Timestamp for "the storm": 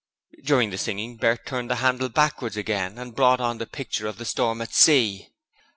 4.17-4.59